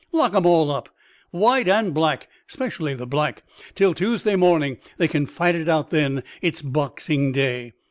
[0.11, 0.89] "Lock'em all up,
[1.29, 3.43] white and black, especially the black,
[3.75, 7.73] till Tuesday morning; they can fight it out then—it's Boxing Day.